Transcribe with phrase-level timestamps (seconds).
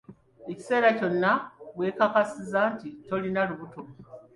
[0.51, 1.43] Ekiseera kyonna we
[1.79, 3.81] weekakasiza nti toilina lubuto.